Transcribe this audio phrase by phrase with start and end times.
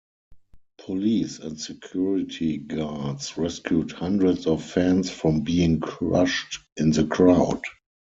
[0.83, 7.61] Police and security guards rescued hundreds of fans from being crushed in the crowd.